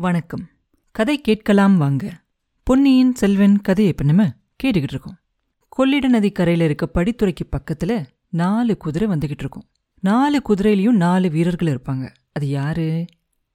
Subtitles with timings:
[0.00, 0.48] வணக்கம்.
[0.90, 2.20] கதை கேட்கலாம் வாங்க.
[2.62, 4.32] பொன்னியின் செல்வன் கதையை இப்ப நம்ம
[4.64, 5.16] கேட்டுக்கிட்டு இருக்கோம்.
[5.68, 9.62] கொள்ளிட நதி கரையில இருக்க படித்துறைக்கு பக்கத்துல நாலு குதிரை வந்துகிட்டு இருக்கும்.
[10.00, 12.08] நாலு குதிரையிலயும் நாலு வீரர்கள் இருப்பாங்க.
[12.32, 13.04] அது யாரு?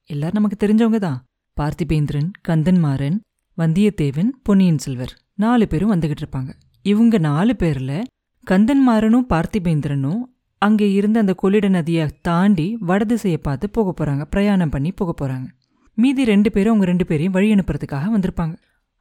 [0.06, 1.24] எல்லாரும் நமக்கு தெரிஞ்சவங்க தான்.
[1.60, 3.20] பார்த்திபேந்திரன் கந்தன்மாறன்
[3.58, 6.52] வந்தியத்தேவன் பொன்னியின் செல்வர் நாலு பேரும் வந்துகிட்டு இருப்பாங்க.
[6.82, 8.02] இவங்க நாலு பேர்ல
[8.50, 10.20] கந்தன்மாறனும் பார்த்திபேந்திரனும்
[10.58, 14.24] அங்கே இருந்த அந்த கொள்ளிட நதியை தாண்டி வடதிசையை பார்த்து போக போறாங்க.
[14.24, 15.46] பிரயாணம் பண்ணி போக போறாங்க.
[15.96, 18.54] மீதி ரெண்டு பேரும் அவங்க ரெண்டு பேரையும் வழி அனுப்புறதுக்காக வந்திருப்பாங்க.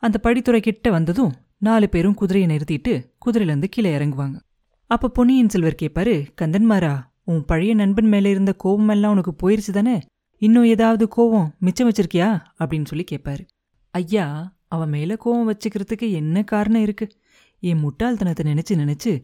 [0.04, 2.94] அந்த படித்துறை கிட்ட வந்ததும் நாலு பேரும் குதிரையை நிறுத்திட்டு
[3.26, 4.36] குதிரையிலேருந்து கீழே இறங்குவாங்க.
[4.90, 10.00] அப்ப பொன்னியின் செல்வர் கேட்பாரு கந்தன்மாரா உன் பழைய நண்பன் மேல இருந்த கோவமெல்லாம் உனக்கு போயிருச்சு தானே?
[10.42, 12.30] இன்னும் ஏதாவது கோவம் மிச்சம் வச்சிருக்கியா?
[12.60, 13.44] அப்படின்னு சொல்லி கேட்பாரு
[13.94, 17.08] ஐயா அவன் மேல கோவம் வச்சுக்கிறதுக்கு என்ன காரணம் இருக்கு?
[17.60, 19.24] என் முட்டாள்தனத்தை நினைச்சு நினைச்சு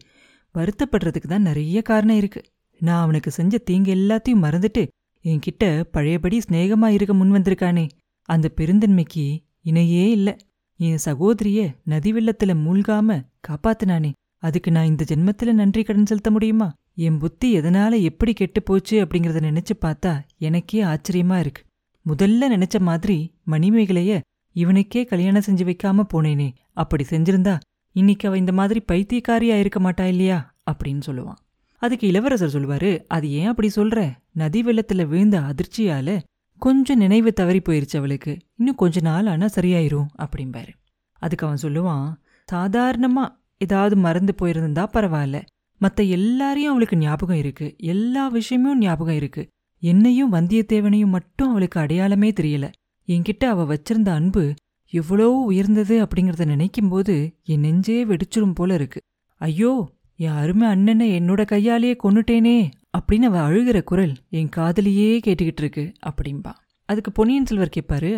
[0.56, 2.42] வருத்தப்படுறதுக்கு தான் நிறைய காரணம் இருக்கு.
[2.80, 4.88] நான் அவனுக்கு செஞ்ச தீங்கு எல்லாத்தையும் மறந்துட்டு
[5.24, 7.90] என்கிட்ட பழையபடி சிநேகமா இருக்க முன் வந்திருக்கானே.
[8.24, 10.38] அந்த பெருந்தன்மைக்கு இணையே இல்ல.
[10.78, 14.12] என் சகோதரிய நதி வெள்ளத்துல மூழ்காம காப்பாத்துனானே.
[14.38, 16.74] அதுக்கு நான் இந்த ஜென்மத்துல நன்றி கடன் செலுத்த முடியுமா?
[16.96, 21.64] என் புத்தி எதனால எப்படி கெட்டு போச்சு அப்படிங்கறத நினைச்சு பார்த்தா எனக்கே ஆச்சரியமா இருக்கு.
[22.06, 24.22] முதல்ல நினைச்ச மாதிரி மணிமேகலைய
[24.54, 26.52] இவனுக்கே கல்யாணம் செஞ்சு வைக்காம போனேனே.
[26.74, 27.60] அப்படி செஞ்சிருந்தா
[27.92, 30.56] இன்னைக்கு அவ இந்த மாதிரி பைத்தியக்காரியா இருக்க மாட்டா இல்லையா?
[30.72, 31.38] அப்படின்னு சொல்லுவான்.
[31.78, 34.12] அதுக்கு இளவரசர் சொல்லுவாரு அது ஏன் அப்படி சொல்ற?
[34.36, 36.20] நதி வெள்ளத்துல விழுந்த அதிர்ச்சியால
[36.62, 38.38] கொஞ்சம் நினைவு தவறி போயிருச்சு அவளுக்கு.
[38.56, 40.72] இன்னும் கொஞ்ச நாள் ஆனா சரியாயிரும் அப்படிம்பாரு.
[41.14, 42.14] அதுக்கு அவன் சொல்லுவான்
[42.52, 43.26] சாதாரணமா
[43.58, 45.42] ஏதாவது மறந்து போயிருந்தா பரவாயில்ல.
[45.82, 47.76] மத்த எல்லாரையும் அவளுக்கு ஞாபகம் இருக்கு.
[47.78, 49.48] எல்லா விஷயமும் ஞாபகம் இருக்கு.
[49.80, 52.72] என்னையும் வந்தியத்தேவனையும் மட்டும் அவளுக்கு அடையாளமே தெரியல.
[53.08, 54.54] என்கிட்ட அவ வச்சிருந்த அன்பு
[54.94, 59.00] எவ்வளோ உயர்ந்தது அப்படிங்கறத நினைக்கும்போது என் நெஞ்சே வெடிச்சிரும் போல இருக்கு.
[59.36, 65.94] ஐயோ என் அருமை அண்ணனை என்னோட கையாலேயே கொன்னுட்டேனே அப்படின்னு அவ அழுகிற குரல் என் காதலியே கேட்டுக்கிட்டு இருக்கு
[66.06, 66.54] அப்படின்பா
[66.86, 68.12] அதுக்கு பொன்னியின் செல்வர் கேட்பாரு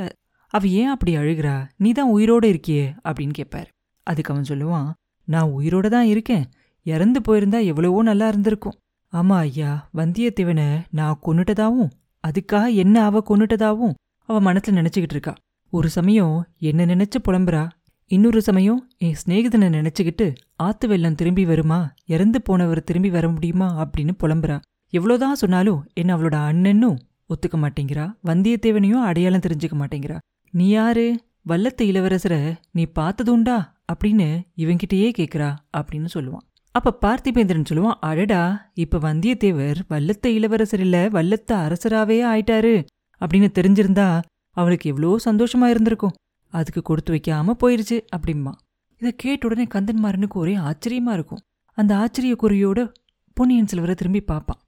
[0.53, 1.67] அவ ஏன் அப்படி அழுகிறா?
[1.77, 3.69] நீ தான் உயிரோட இருக்கியே அப்படின்னு கேட்பாரு
[4.07, 4.89] அதுக்கு அவன் சொல்லுவான்
[5.27, 6.45] நான் உயிரோட தான் இருக்கேன்.
[6.85, 8.77] இறந்து போயிருந்தா எவ்வளவோ நல்லா இருந்திருக்கும்.
[9.13, 11.91] ஆமா ஐயா வந்தியத்தேவனை நான் கொன்னுட்டதாவும்
[12.23, 13.93] அதுக்காக என்ன அவ கொன்னுட்டதாவும்
[14.29, 15.33] அவ மனசுல நினைச்சுக்கிட்டு இருக்கா.
[15.69, 17.63] ஒரு சமயம் என்ன நினைச்சு புலம்புறா?
[18.11, 21.93] இன்னொரு சமயம் என் சிநேகிதனை நினைச்சுக்கிட்டு ஆத்து வெள்ளம் திரும்பி வருமா?
[22.05, 23.67] இறந்து போனவர் திரும்பி வர முடியுமா?
[23.83, 24.59] அப்படின்னு புலம்புறா
[24.93, 26.99] எவ்வளோதான் சொன்னாலும் என்ன அவளோட அண்ணனும்
[27.29, 28.13] ஒத்துக்க மாட்டேங்கிறா.
[28.25, 30.17] வந்தியத்தேவனையும் அடையாளம் தெரிஞ்சுக்க மாட்டேங்கிறா.
[30.51, 31.19] நீ யாரு?
[31.47, 33.57] வல்லத்து இளவரசரை நீ பார்த்ததுண்டா
[33.93, 36.45] அப்படின்னு இவங்கிட்டயே கேட்குறா அப்படின்னு சொல்லுவான்.
[36.71, 42.85] அப்ப பார்த்திபேந்திரன் சொல்லுவான் அடடா இப்ப வந்தியத்தேவர் வல்லத்த இளவரசர் இல்ல வல்லத்த அரசராவே ஆயிட்டாரு.
[43.19, 46.13] அப்படின்னு தெரிஞ்சிருந்தா அவளுக்கு எவ்வளோ சந்தோஷமா இருந்திருக்கும்.
[46.57, 48.53] அதுக்கு கொடுத்து வைக்காம போயிருச்சு அப்படிம்பா.
[49.01, 51.43] இதை கேட்ட உடனே கந்தன்மாரனுக்கு ஒரே ஆச்சரியமா இருக்கும்.
[51.77, 52.79] அந்த ஆச்சரிய குறியோட
[53.37, 54.59] பொன்னியின் செல்வரை திரும்பி பார்ப்பான்.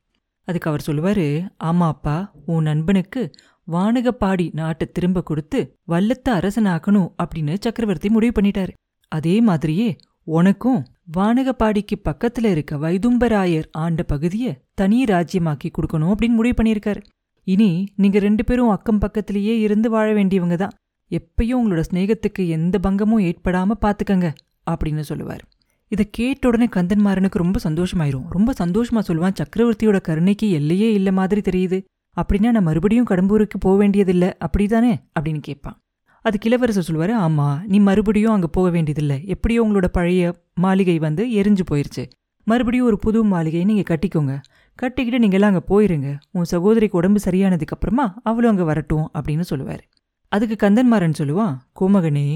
[0.47, 1.25] அதுக்கு அவர் சொல்லுவாரு
[1.63, 3.21] ஆமா அப்பா உன் நண்பனுக்கு
[3.67, 5.59] வானகப்பாடி நாட்டை திரும்ப கொடுத்து
[5.91, 8.73] வல்லத்த அரசனாக்கணும் அப்படின்னு சக்கரவர்த்தி முடிவு பண்ணிட்டாரு.
[9.11, 9.89] அதே மாதிரியே
[10.37, 10.81] உனக்கும்
[11.17, 17.01] வானகப்பாடிக்கு பக்கத்துல இருக்க வைதும்பராயர் ஆண்ட பகுதிய தனி ராஜ்யமாக்கி கொடுக்கணும் அப்படின்னு முடிவு பண்ணியிருக்காரு.
[17.47, 20.75] இனி நீங்க ரெண்டு பேரும் அக்கம் பக்கத்திலேயே இருந்து வாழ வேண்டியவங்க தான்
[21.11, 24.33] எப்பயும் உங்களோட சிநேகத்துக்கு எந்த பங்கமும் ஏற்படாம பாத்துக்கங்க
[24.71, 25.43] அப்படின்னு சொல்லுவார்.
[25.87, 28.27] இதை கேட்ட உடனே கந்தன்மாறனுக்கு ரொம்ப சந்தோஷமாயிரும்.
[28.29, 31.83] ரொம்ப சந்தோஷமா சொல்லுவான் சக்கரவர்த்தியோட கருணைக்கு எல்லையே இல்ல மாதிரி தெரியுது.
[32.17, 34.93] அப்படின்னா நான் மறுபடியும் கடம்பூருக்கு போக வேண்டியதில்லை அப்படிதானே?
[35.19, 35.77] அப்படின்னு கேட்பான்.
[36.21, 39.25] அதுக்கு இளவரசர் சொல்லுவாரு ஆமா நீ மறுபடியும் அங்க போக வேண்டியதில்லை.
[39.25, 42.03] எப்படியோ உங்களோட பழைய மாளிகை வந்து எரிஞ்சு போயிருச்சு.
[42.43, 44.41] மறுபடியும் ஒரு புது மாளிகையை நீங்க கட்டிக்கோங்க.
[44.75, 46.17] கட்டிக்கிட்டு நீங்களாம் அங்கே போயிருங்க.
[46.31, 49.83] உன் சகோதரிக்கு உடம்பு சரியானதுக்கு அப்புறமா அவளும் அங்கே வரட்டும் அப்படின்னு சொல்லுவார்.
[50.33, 52.27] அதுக்கு கந்தன்மாறன் சொல்லுவான் கோமகனே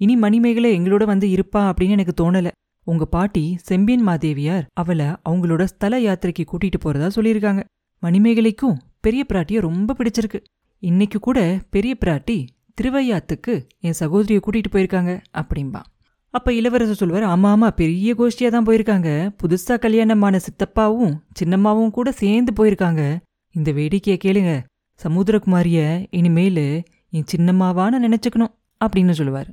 [0.00, 2.48] இனி மணிமேகலை எங்களோட வந்து இருப்பா அப்படின்னு எனக்கு தோணல.
[2.86, 7.62] உங்க பாட்டி செம்பியன் மாதேவியார் அவளை அவங்களோட ஸ்தல யாத்திரைக்கு கூட்டிட்டு போறதா சொல்லியிருக்காங்க.
[8.02, 10.40] மணிமேகலைக்கும் பெரிய பிராட்டிய ரொம்ப பிடிச்சிருக்கு.
[10.82, 11.38] இன்னைக்கு கூட
[11.70, 12.38] பெரிய பிராட்டி
[12.78, 15.80] திருவையாத்துக்கு என் சகோதரியை கூட்டிட்டு போயிருக்காங்க அப்படின்பா
[16.34, 19.10] அப்ப இளவரசர் சொல்வார் ஆமா ஆமா பெரிய கோஷ்டியா தான் போயிருக்காங்க.
[19.40, 23.02] புதுசா கல்யாணமான சித்தப்பாவும் சின்னம்மாவும் கூட சேர்ந்து போயிருக்காங்க.
[23.54, 24.52] இந்த வேடிக்கையை கேளுங்க.
[25.00, 25.80] சமுத்திரகுமாரிய
[26.10, 26.66] இனிமேலு
[27.16, 29.50] என் சின்னம்மாவான்னு நினச்சிக்கணும் அப்படின்னு சொல்லுவார்.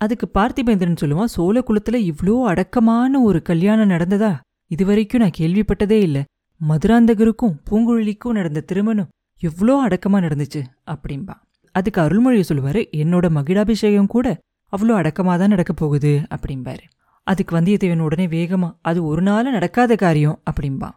[0.00, 4.32] அதுக்கு பார்த்திபேந்திரன் சொல்லுவான் சோழ குலத்தில் இவ்ளோ அடக்கமான ஒரு கல்யாணம் நடந்ததா?
[4.66, 6.18] இதுவரைக்கும் நான் கேள்விப்பட்டதே இல்ல.
[6.60, 9.10] மதுராந்தகருக்கும் பூங்குழலிக்கும் நடந்த திருமணம்
[9.42, 11.34] எவ்வளோ அடக்கமா நடந்துச்சு அப்படின்பா
[11.74, 14.26] அதுக்கு அருள்மொழியை சொல்லுவாரு என்னோட மகிழாபிஷேகம் கூட
[14.72, 16.82] அவ்வளோ அடக்கமாக தான் நடக்க போகுது அப்படிம்பாரு.
[17.26, 20.88] அதுக்கு வந்தியத்தேவன் உடனே வேகமா அது ஒரு நாள் நடக்காத காரியம் அப்படின்பா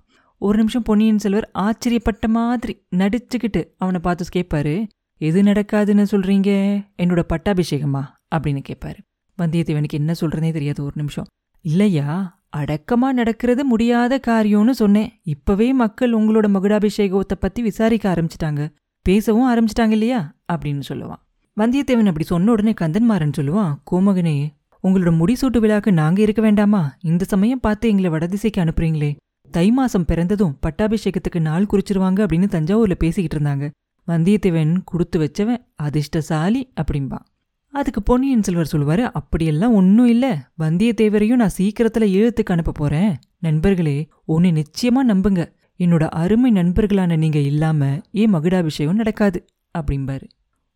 [0.42, 4.75] ஒரு நிமிஷம் பொன்னியின் செல்வர் ஆச்சரியப்பட்ட மாதிரி நடிச்சுக்கிட்டு அவனை பார்த்து கேட்பாரு
[5.23, 6.49] எது நடக்காதுன்னு சொல்றீங்க?
[6.97, 8.01] என்னோட பட்டாபிஷேகமா?
[8.35, 8.99] அப்படின்னு கேட்பாரு
[9.37, 11.25] வந்தியத்தேவனுக்கு என்ன சொல்றதே தெரியாது ஒரு நிமிஷம்.
[11.61, 12.39] இல்லையா?
[12.57, 15.19] அடக்கமா நடக்கிறது முடியாத காரியம்னு சொன்னேன்.
[15.23, 18.73] இப்பவே மக்கள் உங்களோட மகுடாபிஷேகத்தை பத்தி விசாரிக்க ஆரம்பிச்சிட்டாங்க.
[19.01, 20.35] பேசவும் ஆரம்பிச்சிட்டாங்க இல்லையா?
[20.53, 21.21] அப்படின்னு சொல்லுவான்.
[21.59, 24.47] வந்தியத்தேவன் அப்படி சொன்ன உடனே கந்தன்மாறன் சொல்லுவான் கோமகனே
[24.83, 26.95] உங்களோட முடிசூட்டு விழாக்கு நாங்க இருக்க வேண்டாமா?
[26.99, 29.15] இந்த சமயம் பார்த்து எங்களை வடதிசைக்கு அனுப்புறீங்களே.
[29.51, 33.69] தை மாசம் பிறந்ததும் பட்டாபிஷேகத்துக்கு நாள் குறிச்சிருவாங்க அப்படின்னு தஞ்சாவூர்ல பேசிக்கிட்டு இருந்தாங்க.
[34.07, 37.31] வந்தியத்தேவன் கொடுத்து வச்சவன் அதிர்ஷ்டசாலி அப்படிம்பான்
[37.71, 40.29] அதுக்கு பொன்னியின் செல்வர் சொல்லுவாரு அப்படியெல்லாம் ஒன்றும் இல்லை.
[40.59, 43.15] வந்தியத்தேவரையும் நான் சீக்கிரத்தில் இழுத்துக்கு அனுப்ப போறேன்.
[43.39, 45.53] நண்பர்களே ஒன்று நிச்சயமா நம்புங்க.
[45.79, 49.45] என்னோட அருமை நண்பர்களான நீங்க இல்லாம ஏன் மகுடாபிஷேகம் நடக்காது?
[49.77, 50.27] அப்படிம்பாரு.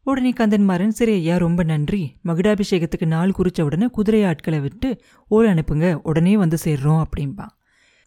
[0.03, 2.15] உடனே கந்தன்மாரன் சரி ஐயா ரொம்ப நன்றி.
[2.25, 5.93] மகுடாபிஷேகத்துக்கு நாள் குறிச்ச உடனே குதிரை ஆட்களை விட்டு ஓலை அனுப்புங்க.
[6.03, 7.45] உடனே வந்து சேர்றோம் அப்படின்பா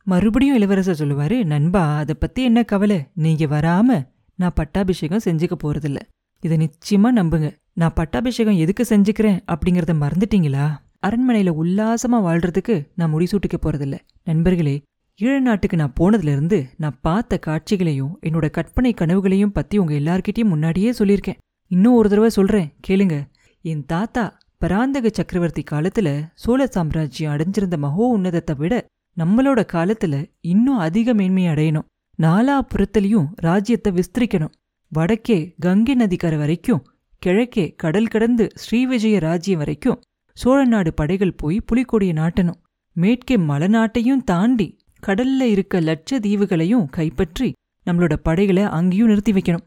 [0.03, 3.07] மறுபடியும் இளவரசர் சொல்லுவாரு நண்பா அதை பத்தி என்ன கவலை?
[3.15, 4.09] நீங்க வராம
[4.41, 5.97] நான் பட்டாபிஷேகம் செஞ்சுக்க போறதில்ல.
[6.41, 7.49] இதை நிச்சயமா நம்புங்க.
[7.73, 10.67] நான் பட்டாபிஷேகம் எதுக்கு செஞ்சுக்கிறேன் அப்படிங்கறத மறந்துட்டீங்களா?
[11.07, 13.97] அரண்மனையில உல்லாசமா வாழ்றதுக்கு நான் முடிசூட்டிக்க போறதில்ல.
[14.25, 14.75] நண்பர்களே
[15.21, 20.91] ஈழ நாட்டுக்கு நான் போனதுல இருந்து நான் பார்த்த காட்சிகளையும் என்னோட கற்பனை கனவுகளையும் பத்தி உங்க எல்லார்கிட்டையும் முன்னாடியே
[20.91, 21.41] சொல்லியிருக்கேன்.
[21.71, 23.17] இன்னும் ஒரு தடவை சொல்றேன் கேளுங்க.
[23.63, 24.25] என் தாத்தா
[24.59, 28.75] பராந்தக சக்கரவர்த்தி காலத்துல சோழ சாம்ராஜ்யம் அடைஞ்சிருந்த மகோ உன்னதத்தை விட
[29.17, 31.89] நம்மளோட காலத்துல இன்னும் அதிக மேன்மை அடையணும்.
[32.25, 34.55] நாலாபுறத்திலையும் ராஜ்யத்தை விஸ்திரிக்கணும்.
[34.93, 36.83] வடக்கே கங்கை நதிக்கரை வரைக்கும்
[37.23, 40.01] கிழக்கே கடல் கடந்து ஸ்ரீவிஜய ராஜ்யம் வரைக்கும்
[40.37, 42.59] சோழ நாடு படைகள் போய் புலிக்கொடியை நாட்டணும்.
[42.97, 44.67] மேற்கே மலைநாட்டையும் தாண்டி
[45.07, 47.49] கடல்ல இருக்க லட்ச தீவுகளையும் கைப்பற்றி
[47.87, 49.65] நம்மளோட படைகளை அங்கேயும் நிறுத்தி வைக்கணும்.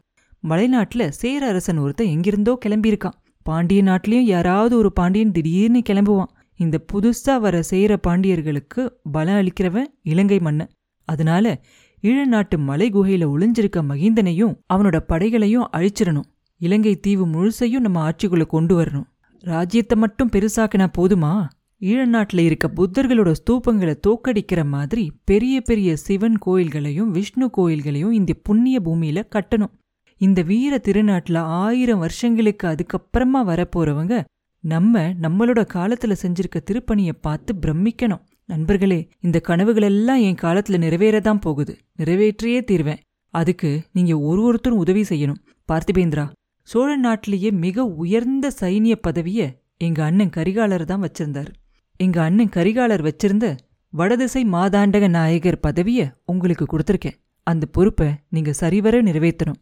[0.48, 3.18] மலைநாட்டுல சேர அரசன் ஒருத்தன் எங்கிருந்தோ கிளம்பியிருக்கான்.
[3.46, 6.32] பாண்டிய நாட்டிலையும் யாராவது ஒரு பாண்டியன் திடீர்னு கிளம்புவான்.
[6.60, 10.72] இந்த புதுசா வர சேர பாண்டியர்களுக்கு பலம் அளிக்கிறவன் இலங்கை மன்னன்.
[11.08, 11.46] அதனால
[12.04, 16.28] ஈழநாட்டு மலை குகையில ஒளிஞ்சிருக்க மகிந்தனையும் அவனோட படைகளையும் அழிச்சிடணும்.
[16.60, 19.06] இலங்கை தீவு முழுசையும் நம்ம ஆட்சிக்குள்ள கொண்டு வரணும்.
[19.40, 21.32] ராஜ்யத்தை மட்டும் பெருசாக்கினா போதுமா?
[21.80, 29.22] ஈழநாட்டில் இருக்க புத்தர்களோட ஸ்தூபங்களை தோக்கடிக்கிற மாதிரி பெரிய பெரிய சிவன் கோயில்களையும் விஷ்ணு கோயில்களையும் இந்த புண்ணிய பூமியில
[29.34, 29.74] கட்டணும்.
[30.20, 34.24] இந்த வீர திருநாட்டுல ஆயிரம் வருஷங்களுக்கு அதுக்கப்புறமா வரப்போறவங்க
[34.60, 38.22] நம்ம நம்மளோட காலத்துல செஞ்சிருக்க திருப்பணியை பார்த்து பிரமிக்கணும்.
[38.48, 41.76] நண்பர்களே இந்த கனவுகளெல்லாம் என் காலத்துல நிறைவேறதான் போகுது.
[41.96, 43.02] நிறைவேற்றியே தீர்வேன்.
[43.34, 45.40] அதுக்கு நீங்க ஒரு ஒருத்தரும் உதவி செய்யணும்.
[45.68, 46.26] பார்த்திபேந்திரா
[46.62, 49.40] சோழ நாட்டிலேயே மிக உயர்ந்த சைனிய பதவிய
[49.76, 51.50] எங்க அண்ணன் கரிகாலர் தான் வச்சிருந்தார்.
[51.96, 53.56] எங்க அண்ணன் கரிகாலர் வச்சிருந்த
[53.90, 57.18] வடதிசை மாதாண்டக நாயகர் பதவிய உங்களுக்கு கொடுத்துருக்கேன்.
[57.42, 59.60] அந்த பொறுப்பை நீங்க சரிவர நிறைவேற்றணும்.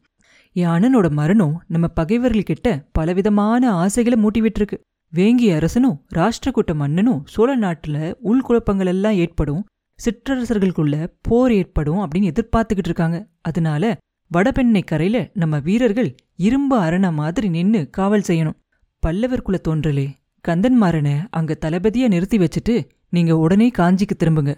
[0.52, 4.78] என் அண்ணனோட மரணம் நம்ம பகைவர்கள்கிட்ட பலவிதமான ஆசைகளை மூட்டி விட்டுருக்கு
[5.14, 9.64] வேங்கிய அரசனும் ராஷ்டிரகூட்ட மன்னனும் சோழ நாட்டுல உள்குழப்பங்கள் எல்லாம் ஏற்படும்
[9.98, 13.18] சிற்றரசர்களுக்குள்ள போர் ஏற்படும் அப்படின்னு எதிர்பார்த்துக்கிட்டு இருக்காங்க.
[13.40, 13.96] அதனால
[14.30, 18.58] வடபெண்ணை கரையில நம்ம வீரர்கள் இரும்பு அரண மாதிரி நின்னு காவல் செய்யணும்.
[19.02, 20.06] பல்லவர்குல தோன்றலே
[20.48, 22.76] கந்தன்மாரனை அங்க தளபதியா நிறுத்தி வச்சுட்டு
[23.10, 24.54] நீங்க உடனே காஞ்சிக்கு திரும்புங்க.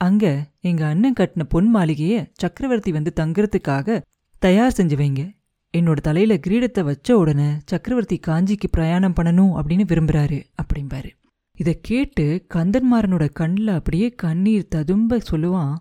[0.00, 0.24] அங்க
[0.60, 4.00] எங்க அண்ணன் கட்டின பொன் மாளிகைய சக்கரவர்த்தி வந்து தங்குறதுக்காக
[4.38, 5.22] தயார் செஞ்சு வைங்க.
[5.80, 11.10] என்னோட தலையில கிரீடத்தை வச்ச உடனே சக்கரவர்த்தி காஞ்சிக்கு பிரயாணம் பண்ணணும் அப்படின்னு விரும்புறாரு அப்படிம்பாரு.
[11.56, 15.74] இத கேட்டு கந்தன்மாறனோட கண்ணில் அப்படியே கண்ணீர் ததும்ப சொல்லுவான்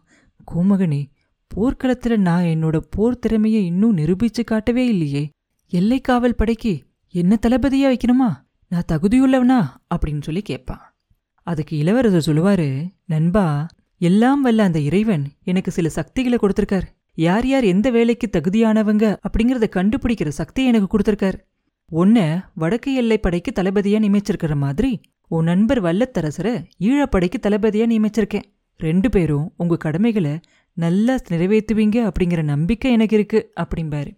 [0.56, 1.10] கோமகனே
[1.56, 5.30] போர்க்களத்துல நான் என்னோட போர் திறமையை இன்னும் நிரூபிச்சு காட்டவே இல்லையே.
[5.68, 8.30] எல்லை காவல் படைக்கு என்ன தளபதியா வைக்கணுமா?
[8.68, 9.66] நான் தகுதியுள்ளவனா?
[9.96, 10.96] அப்படின்னு சொல்லி கேட்பான்.
[11.44, 13.68] அதுக்கு இளவரசர் சொல்லுவாரு நண்பா
[13.98, 16.97] எல்லாம் வல்ல அந்த இறைவன் எனக்கு சில சக்திகளை கொடுத்துருக்காரு.
[17.18, 21.38] யார் யார் எந்த வேலைக்கு தகுதியானவங்க அப்படிங்கறத கண்டுபிடிக்கிற சக்தி எனக்கு கொடுத்திருக்கார்.
[21.92, 22.18] உன்ன
[22.54, 24.92] வடக்கு எல்லை படைக்கு தளபதியா நியமிச்சிருக்கிற மாதிரி
[25.28, 28.46] உன் நண்பர் வல்லத்தரசரை ஈழப்படைக்கு தளபதியா நியமிச்சிருக்கேன்.
[28.80, 30.40] ரெண்டு பேரும் உங்க கடமைகளை
[30.74, 34.12] நல்லா நிறைவேற்றுவீங்க அப்படிங்கிற நம்பிக்கை எனக்கு இருக்கு அப்படிம்பாரு.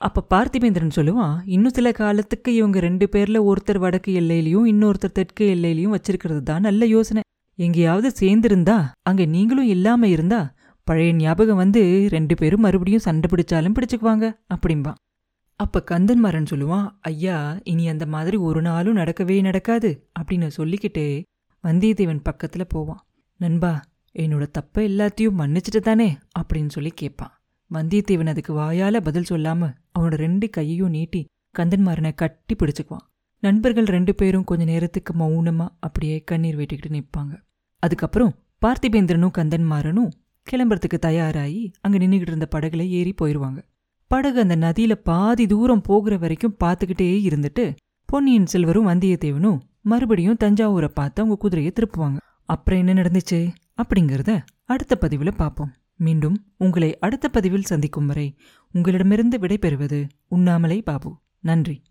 [0.00, 5.94] அப்ப பார்த்திபேந்திரன் சொல்லுவான் இன்னும் சில காலத்துக்கு இவங்க ரெண்டு பேர்ல ஒருத்தர் வடக்கு எல்லையிலையும் இன்னொருத்தர் தெற்கு எல்லையிலயும்
[5.96, 7.22] வச்சிருக்கிறது தான் நல்ல யோசனை.
[7.58, 10.40] எங்கேயாவது சேர்ந்திருந்தா அங்க நீங்களும் இல்லாம இருந்தா
[10.86, 15.00] பழைய ஞாபகம் வந்து ரெண்டு பேரும் மறுபடியும் சண்டை பிடிச்சாலும் பிடிச்சுக்குவாங்க அப்படிம்பான்
[15.60, 21.06] அப்ப கந்தன்மாரன் சொல்லுவான் ஐயா இனி அந்த மாதிரி ஒரு நாளும் நடக்கவே நடக்காது அப்படின்னு சொல்லிக்கிட்டே
[21.64, 23.02] வந்தியத்தேவன் பக்கத்துல போவான்.
[23.40, 23.72] நண்பா
[24.18, 27.32] என்னோட தப்ப எல்லாத்தையும் மன்னிச்சிட்டு தானே அப்படின்னு சொல்லி கேட்பான்.
[27.70, 31.22] வந்தியத்தேவன் அதுக்கு வாயால பதில் சொல்லாம அவனோட ரெண்டு கையையும் நீட்டி
[31.58, 33.06] கந்தன்மாரனை கட்டி பிடிச்சுக்குவான்.
[33.42, 37.34] நண்பர்கள் ரெண்டு பேரும் கொஞ்ச நேரத்துக்கு மௌனமா அப்படியே கண்ணீர் வெட்டிக்கிட்டு நிற்பாங்க.
[37.82, 38.32] அதுக்கப்புறம்
[38.66, 40.12] பார்த்திபேந்திரனும் கந்தன்மாரனும்
[40.50, 43.64] கிளம்புறதுக்கு தயாராகி அங்க நின்றுக்கிட்டு இருந்த படகுல ஏறி போயிருவாங்க
[44.08, 51.22] படகு அந்த நதியில பாதி தூரம் போகிற வரைக்கும் பார்த்துக்கிட்டே இருந்துட்டு பொன்னியின் செல்வரும் வந்தியத்தேவனும் மறுபடியும் தஞ்சாவூரை பார்த்து
[51.22, 52.16] அவங்க குதிரையை திருப்புவாங்க.
[52.44, 53.50] அப்புறம் என்ன நடந்துச்சு?
[53.82, 55.72] அப்படிங்கறத அடுத்த பதிவுல பார்ப்போம்.
[55.96, 58.36] மீண்டும் உங்களை அடுத்த பதிவில் சந்திக்கும் வரை
[58.72, 61.18] உங்களிடமிருந்து விடைபெறுவது உண்ணாமலை பாபு.
[61.40, 61.82] நன்றி.